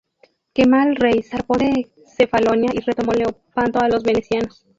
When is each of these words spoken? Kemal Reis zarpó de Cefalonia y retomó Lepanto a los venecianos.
Kemal 0.55 0.95
Reis 0.95 1.29
zarpó 1.29 1.57
de 1.59 1.91
Cefalonia 2.07 2.71
y 2.73 2.79
retomó 2.79 3.11
Lepanto 3.13 3.79
a 3.81 3.87
los 3.87 4.01
venecianos. 4.01 4.65